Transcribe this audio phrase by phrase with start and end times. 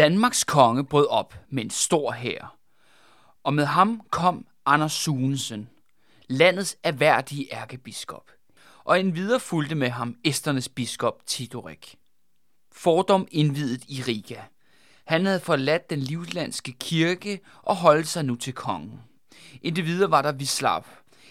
[0.00, 2.56] Danmarks konge brød op med en stor hær,
[3.44, 5.68] og med ham kom Anders Sunesen,
[6.28, 8.30] landets erhverdige ærkebiskop,
[8.84, 11.94] og en videre fulgte med ham Esternes biskop Tidorik.
[12.72, 14.40] Fordom indvidet i Riga.
[15.04, 19.00] Han havde forladt den livlandske kirke og holdt sig nu til kongen.
[19.62, 20.84] Indtil videre var der Vislav,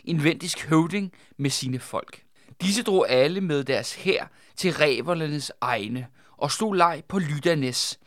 [0.03, 2.23] en vendisk høvding med sine folk.
[2.61, 6.07] Disse drog alle med deres hær til reverlernes egne
[6.37, 7.99] og stod leg på Lydanes.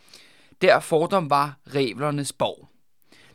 [0.62, 2.68] Der fordom var revlernes borg.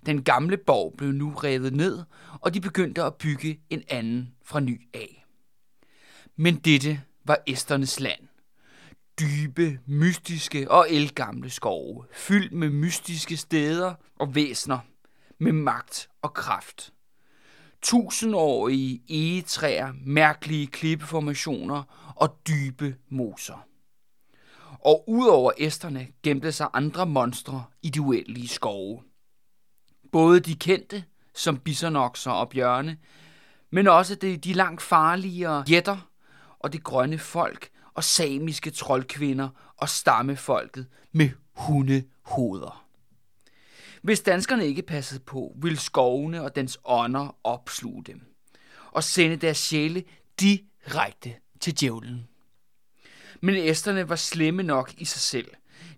[0.05, 2.03] Den gamle borg blev nu revet ned,
[2.41, 5.25] og de begyndte at bygge en anden fra ny af.
[6.35, 8.19] Men dette var Esternes land.
[9.19, 14.79] Dybe, mystiske og elgamle skove, fyldt med mystiske steder og væsner,
[15.37, 16.93] med magt og kraft.
[17.81, 23.67] Tusindårige egetræer, mærkelige klippeformationer og dybe moser.
[24.87, 29.01] Og udover æsterne gemte sig andre monstre i de uendelige skove.
[30.11, 31.03] Både de kendte,
[31.35, 32.97] som bisonokser og bjørne,
[33.69, 36.09] men også de, de langt farligere jætter
[36.59, 42.85] og det grønne folk og samiske troldkvinder og stammefolket med hundehoveder.
[44.01, 48.21] Hvis danskerne ikke passede på, ville skovene og dens ånder opsluge dem
[48.91, 50.03] og sende deres sjæle
[50.39, 52.27] direkte til djævlen.
[53.41, 55.47] Men æsterne var slemme nok i sig selv,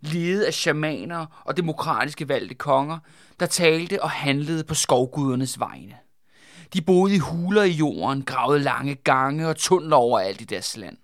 [0.02, 3.00] ledet af shamaner og demokratiske valgte konger,
[3.40, 5.96] der talte og handlede på skovgudernes vegne.
[6.74, 10.98] De boede i huler i jorden, gravede lange gange og tunneler overalt i deres land.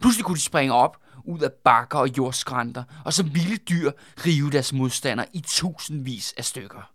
[0.00, 3.90] Pludselig kunne de springe op ud af bakker og jordskrænter, og som vilde dyr
[4.26, 6.93] rive deres modstandere i tusindvis af stykker.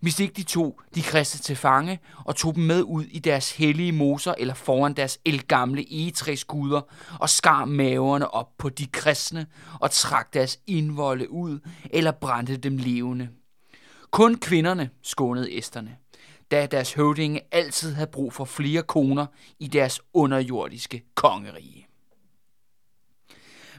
[0.00, 3.56] Hvis ikke de tog de kristne til fange og tog dem med ud i deres
[3.56, 6.80] hellige moser eller foran deres elgamle egetræsguder
[7.20, 9.46] og skar maverne op på de kristne
[9.80, 11.58] og trak deres indvolde ud
[11.90, 13.28] eller brændte dem levende.
[14.10, 15.96] Kun kvinderne skånede æsterne,
[16.50, 19.26] da deres høvdinge altid havde brug for flere koner
[19.58, 21.86] i deres underjordiske kongerige.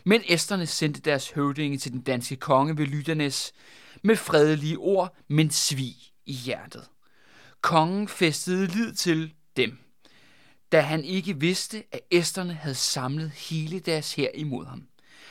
[0.05, 3.53] Men æsterne sendte deres høvdinge til den danske konge ved Lydernes
[4.03, 6.89] med fredelige ord, men svig i hjertet.
[7.61, 9.77] Kongen festede lid til dem,
[10.71, 14.87] da han ikke vidste, at æsterne havde samlet hele deres hær imod ham.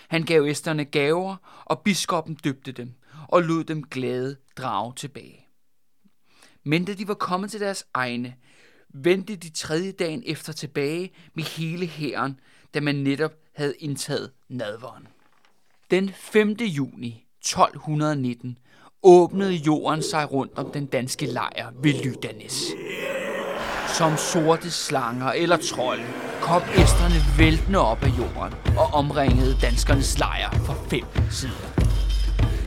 [0.08, 2.94] Han gav æsterne gaver, og biskoppen døbte dem,
[3.28, 5.46] og lod dem glade drage tilbage.
[6.64, 8.36] Men da de var kommet til deres egne,
[8.88, 12.40] vendte de tredje dagen efter tilbage med hele hæren,
[12.74, 15.08] da man netop havde indtaget nadveren.
[15.90, 16.52] Den 5.
[16.52, 18.58] juni 1219
[19.02, 22.62] åbnede jorden sig rundt om den danske lejr ved Lydanes.
[23.88, 26.04] Som sorte slanger eller trolde
[26.40, 31.72] kom æsterne væltende op af jorden og omringede danskernes lejr fra fem sider.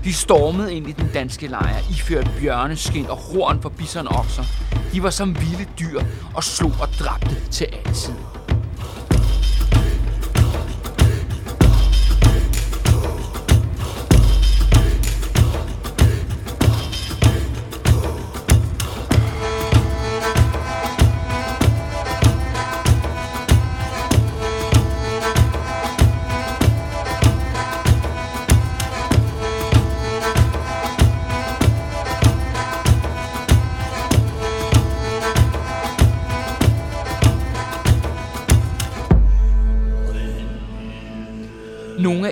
[0.04, 4.44] De stormede ind i den danske lejr, iført bjørneskin og horn for bisonokser.
[4.94, 6.02] De var som vilde dyr
[6.36, 8.35] og slog og dræbte til alle sider.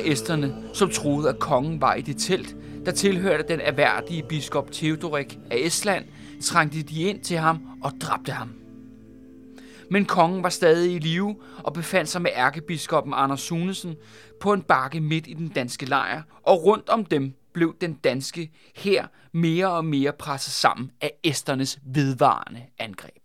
[0.05, 2.55] Esterne, æsterne, som troede, at kongen var i det telt,
[2.85, 6.05] der tilhørte den erhverdige biskop Theodorik af Estland,
[6.41, 8.53] trængte de ind til ham og dræbte ham.
[9.91, 13.95] Men kongen var stadig i live og befandt sig med ærkebiskoppen Anders Sunesen
[14.39, 18.51] på en bakke midt i den danske lejr, og rundt om dem blev den danske
[18.75, 23.23] her mere og mere presset sammen af æsternes vedvarende angreb.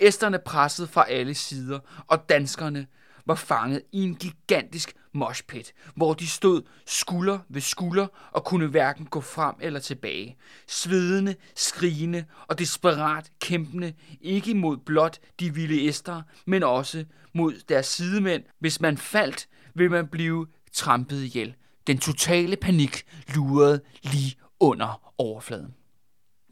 [0.00, 2.86] Æsterne pressede fra alle sider, og danskerne
[3.26, 9.06] var fanget i en gigantisk moshpit, hvor de stod skulder ved skulder og kunne hverken
[9.06, 10.36] gå frem eller tilbage.
[10.68, 17.04] Svedende, skrigende og desperat kæmpende, ikke mod blot de vilde æster, men også
[17.34, 18.42] mod deres sidemænd.
[18.58, 21.54] Hvis man faldt, vil man blive trampet ihjel.
[21.86, 23.02] Den totale panik
[23.34, 25.74] lurede lige under overfladen.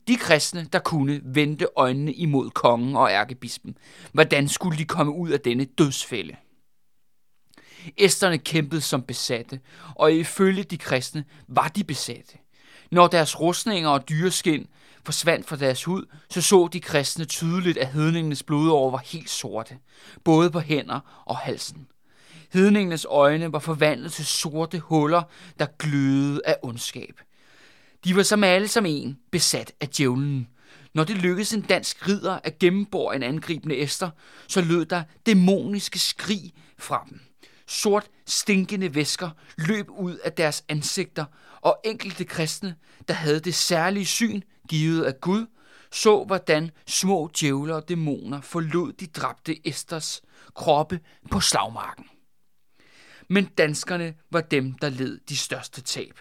[0.08, 3.76] De kristne, der kunne, vendte øjnene imod kongen og ærkebispen.
[4.12, 6.36] Hvordan skulle de komme ud af denne dødsfælde?
[7.98, 9.60] Æsterne kæmpede som besatte,
[9.94, 12.38] og ifølge de kristne var de besatte.
[12.90, 14.66] Når deres rustninger og dyreskin
[15.04, 19.78] forsvandt fra deres hud, så så de kristne tydeligt, at hedningenes blodår var helt sorte,
[20.24, 21.86] både på hænder og halsen.
[22.52, 25.22] Hedningenes øjne var forvandlet til sorte huller,
[25.58, 27.20] der glødede af ondskab.
[28.04, 30.48] De var som alle som en besat af djævlen.
[30.94, 34.10] Når det lykkedes en dansk ridder at gennembore en angribende æster,
[34.48, 37.20] så lød der dæmoniske skrig fra dem.
[37.70, 41.24] Sort, stinkende væsker løb ud af deres ansigter,
[41.60, 42.76] og enkelte kristne,
[43.08, 45.46] der havde det særlige syn givet af Gud,
[45.92, 50.22] så hvordan små djævler og dæmoner forlod de dræbte Esters
[50.54, 51.00] kroppe
[51.30, 52.04] på slagmarken.
[53.28, 56.20] Men danskerne var dem, der led de største tab.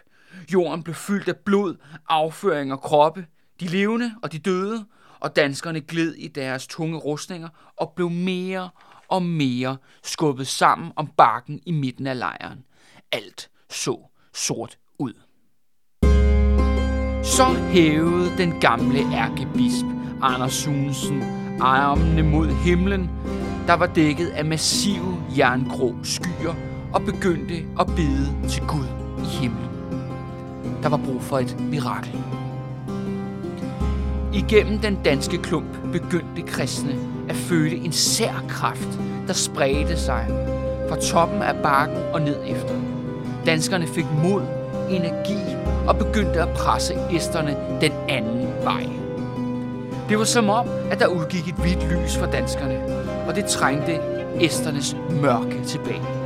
[0.54, 1.75] Jorden blev fyldt af blod,
[2.10, 3.28] afføring og kroppe,
[3.60, 4.86] de levende og de døde,
[5.19, 8.69] og danskerne gled i deres tunge rustninger og blev mere
[9.10, 12.64] og mere skubbet sammen om bakken i midten af lejren.
[13.12, 13.98] Alt så
[14.34, 15.14] sort ud.
[17.24, 19.86] Så hævede den gamle ærkebisp
[20.22, 23.10] Anders Sunesen armene mod himlen,
[23.68, 26.56] der var dækket af massive jerngrå skyer,
[26.94, 28.86] og begyndte at bede til Gud
[29.24, 29.70] i himlen.
[30.84, 32.24] Der var brug for et mirakel.
[34.34, 40.26] Igennem den danske klump begyndte kristne at føle en sær kraft, der spredte sig
[40.90, 42.76] fra toppen af bakken og ned efter.
[43.46, 44.42] Danskerne fik mod,
[44.90, 45.38] energi
[45.88, 48.84] og begyndte at presse æsterne den anden vej.
[50.10, 52.81] Det var som om, at der udgik et hvidt lys for danskerne,
[53.28, 54.00] og det trængte
[54.40, 56.19] æsternes mørke tilbage.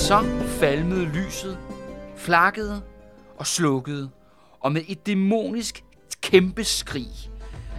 [0.00, 1.58] Så falmede lyset,
[2.16, 2.82] flakkede
[3.38, 4.10] og slukkede,
[4.60, 5.84] og med et dæmonisk
[6.22, 7.08] kæmpe skrig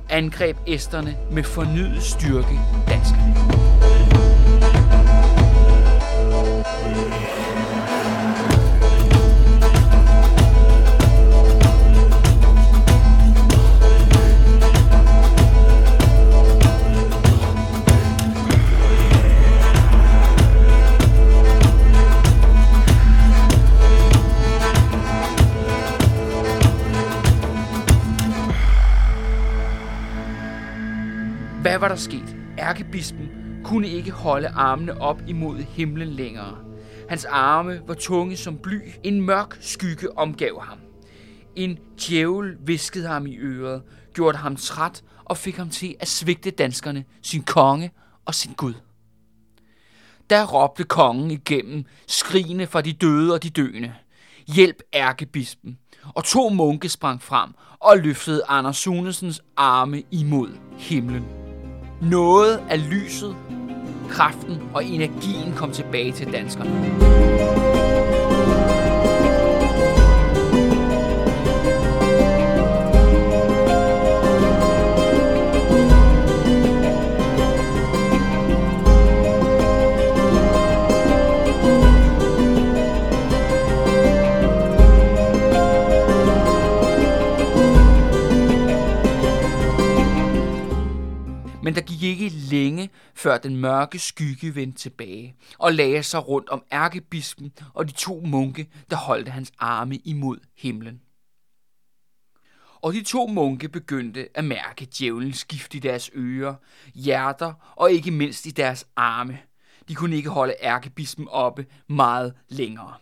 [0.09, 3.20] angreb æsterne med fornyet styrke danskerne.
[31.81, 32.35] Var der sket?
[32.59, 33.29] Ærkebispen
[33.63, 36.57] kunne ikke holde armene op imod himlen længere.
[37.09, 38.81] Hans arme var tunge som bly.
[39.03, 40.77] En mørk skygge omgav ham.
[41.55, 43.81] En djævel viskede ham i øret,
[44.13, 47.91] gjorde ham træt og fik ham til at svigte danskerne, sin konge
[48.25, 48.73] og sin Gud.
[50.29, 53.93] Der råbte kongen igennem, skrigende fra de døde og de døende.
[54.47, 55.77] Hjælp ærkebispen.
[56.15, 57.49] Og to munke sprang frem
[57.79, 61.40] og løftede Anders Sunesens arme imod himlen.
[62.01, 63.35] Noget af lyset,
[64.09, 67.70] kraften og energien kom tilbage til danskerne.
[93.21, 98.21] Før den mørke skygge vendte tilbage og lagde sig rundt om ærkebispen og de to
[98.25, 101.01] munke, der holdt hans arme imod himlen.
[102.81, 106.55] Og de to munke begyndte at mærke djævelens skift i deres ører,
[106.95, 109.39] hjerter og ikke mindst i deres arme.
[109.87, 112.93] De kunne ikke holde ærkebispen oppe meget længere.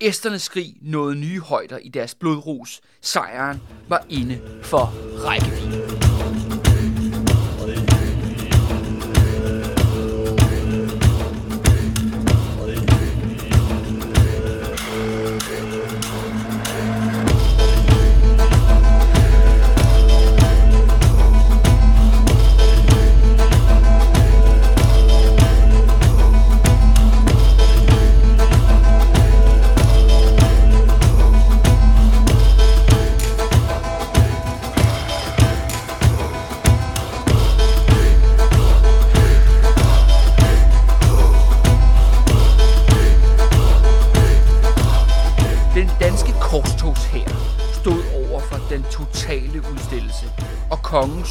[0.00, 2.80] Æsternes skrig nåede nye højder i deres blodrus.
[3.00, 4.92] Sejren var inde for
[5.26, 6.13] rækkevidde.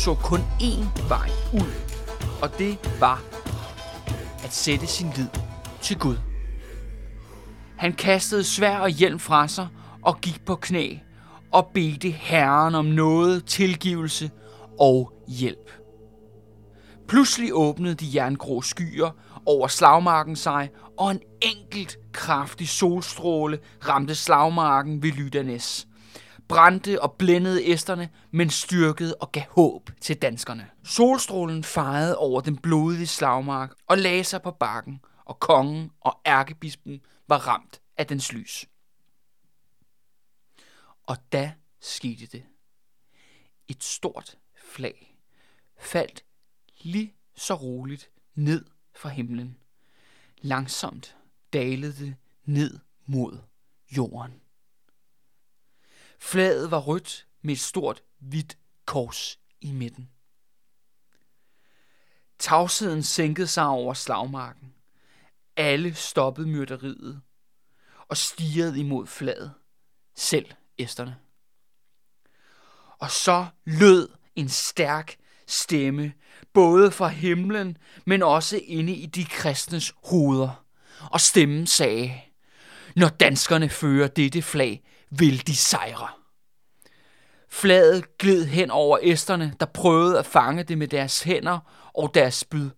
[0.04, 1.72] Så kun én vej ud,
[2.42, 3.22] og det var
[4.44, 5.28] at sætte sin lid
[5.82, 6.16] til Gud.
[7.78, 9.68] Han kastede svær og hjelm fra sig
[10.02, 10.98] og gik på knæ
[11.52, 14.32] og bedte Herren om noget, tilgivelse
[14.80, 15.72] og hjælp.
[17.08, 19.10] Pludselig åbnede de jerngrå skyer
[19.46, 25.88] over slagmarken sig, og en enkelt kraftig solstråle ramte slagmarken ved Lydanes.
[26.48, 30.70] Brændte og blændede æsterne, men styrkede og gav håb til danskerne.
[30.84, 37.02] Solstrålen fejede over den blodige slagmark og lagde sig på bakken, og kongen og ærkebispen
[37.28, 38.66] var ramt af dens lys.
[41.04, 42.44] Og da skete det.
[43.68, 45.18] Et stort flag
[45.80, 46.26] faldt
[46.82, 49.58] lige så roligt ned fra himlen.
[50.38, 51.18] Langsomt
[51.54, 53.38] dalede det ned mod
[53.98, 54.43] jorden.
[56.24, 60.10] Flaget var rødt med et stort hvidt kors i midten.
[62.40, 64.74] Tavsheden sænkede sig over slagmarken.
[65.58, 67.22] Alle stoppede myrderiet
[68.08, 69.54] og stirrede imod flaget,
[70.16, 71.16] selv æsterne.
[73.00, 75.16] Og så lød en stærk
[75.48, 76.14] stemme,
[76.54, 80.66] både fra himlen, men også inde i de kristnes hoveder.
[81.12, 82.22] Og stemmen sagde,
[82.96, 84.84] når danskerne fører dette flag,
[85.20, 86.08] vil de sejre.
[87.50, 91.60] Flaget gled hen over æsterne, der prøvede at fange det med deres hænder
[91.94, 92.70] og deres spyd,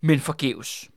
[0.00, 0.88] men forgæves.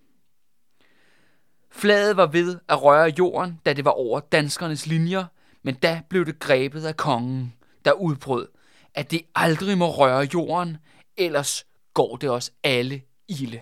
[1.72, 5.26] Flaget var ved at røre jorden, da det var over danskernes linjer,
[5.64, 7.54] men da blev det grebet af kongen,
[7.86, 8.48] der udbrød,
[8.94, 10.78] at det aldrig må røre jorden,
[11.18, 13.62] ellers går det os alle ilde.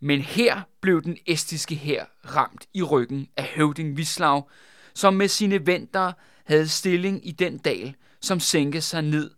[0.00, 4.48] Men her blev den estiske hær ramt i ryggen af høvding Vislav,
[4.96, 6.12] som med sine venter
[6.44, 9.30] havde stilling i den dal, som sænkede sig ned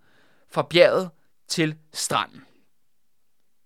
[0.51, 1.11] fra bjerget
[1.49, 2.41] til stranden.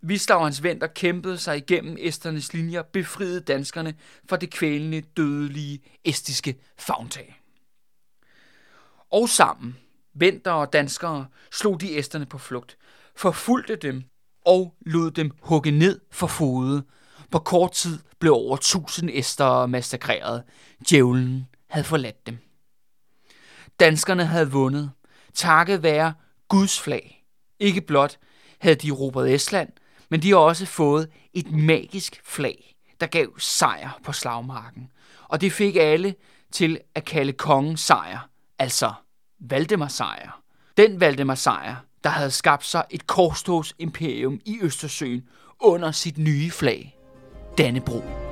[0.02, 3.94] Vislav og hans venter kæmpede sig igennem esternes linjer, befriede danskerne
[4.28, 7.40] fra det kvælende, dødelige estiske fagntag.
[9.10, 9.76] Og sammen,
[10.14, 12.78] venter og danskere, slog de esterne på flugt,
[13.16, 14.02] forfulgte dem
[14.46, 16.84] og lod dem hugge ned for fode.
[17.30, 20.42] På kort tid blev over tusind æster massakreret.
[20.90, 22.38] Djævlen havde forladt dem.
[23.80, 24.90] Danskerne havde vundet,
[25.34, 26.14] takket være
[26.48, 27.24] Guds flag.
[27.58, 28.18] Ikke blot
[28.58, 29.68] havde de råbet Estland,
[30.08, 34.90] men de har også fået et magisk flag, der gav sejr på slagmarken.
[35.28, 36.14] Og det fik alle
[36.52, 38.92] til at kalde kongen sejr, altså
[39.40, 40.42] Valdemar sejr.
[40.76, 45.28] Den Valdemar sejr, der havde skabt sig et korstogsimperium i Østersøen
[45.60, 46.98] under sit nye flag,
[47.58, 48.31] Dannebro.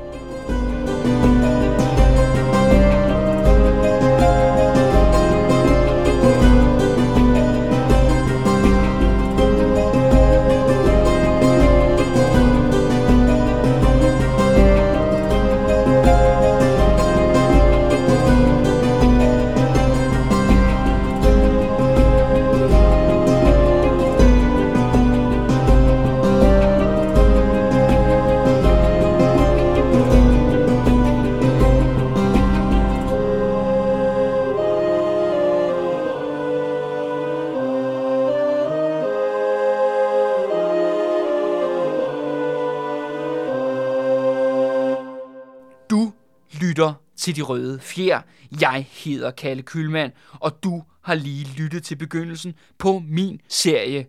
[45.91, 46.13] Du
[46.61, 48.21] lytter til De Røde Fjer.
[48.61, 54.07] Jeg hedder Kalle Kylmand, og du har lige lyttet til begyndelsen på min serie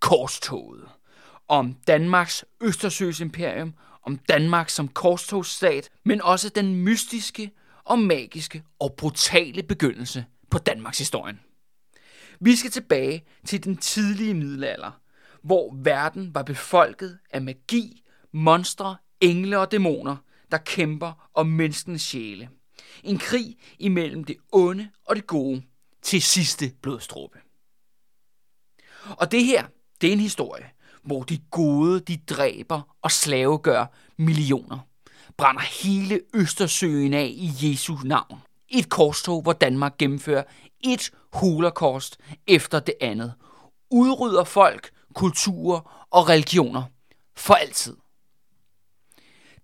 [0.00, 0.84] Korstoget.
[1.48, 7.50] Om Danmarks Østersøs imperium, om Danmark som korstogsstat, men også den mystiske
[7.84, 11.40] og magiske og brutale begyndelse på Danmarks historien.
[12.40, 15.00] Vi skal tilbage til den tidlige middelalder,
[15.42, 20.16] hvor verden var befolket af magi, monstre, engle og dæmoner,
[20.50, 22.48] der kæmper om menneskenes sjæle.
[23.04, 25.62] En krig imellem det onde og det gode
[26.02, 27.38] til sidste blodstråbe.
[29.10, 29.66] Og det her,
[30.00, 30.70] det er en historie,
[31.02, 33.86] hvor de gode, de dræber og slavegør
[34.16, 34.78] millioner.
[35.36, 38.40] Brænder hele Østersøen af i Jesu navn.
[38.68, 40.44] Et korstog, hvor Danmark gennemfører
[40.80, 43.34] et holocaust efter det andet.
[43.90, 46.82] Udrydder folk, kulturer og religioner
[47.36, 47.96] for altid.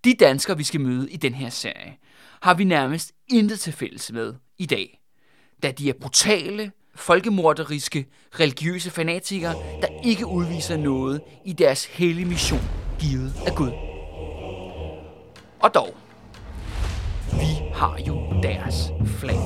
[0.03, 1.97] De danskere, vi skal møde i den her serie,
[2.41, 5.01] har vi nærmest intet til fælles med i dag,
[5.63, 8.05] da de er brutale, folkemorderiske,
[8.39, 12.61] religiøse fanatikere, der ikke udviser noget i deres hellige mission,
[12.99, 13.71] givet af Gud.
[15.59, 15.95] Og dog,
[17.31, 19.39] vi har jo deres flag,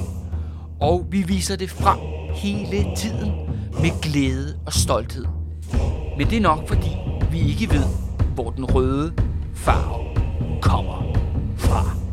[0.82, 2.00] og vi viser det frem
[2.36, 3.32] hele tiden
[3.72, 5.26] med glæde og stolthed.
[6.18, 6.90] Men det er nok fordi,
[7.32, 7.86] vi ikke ved,
[8.34, 9.14] hvor den røde
[9.56, 10.07] farve
[10.60, 11.04] 靠啊，
[11.58, 12.07] 发。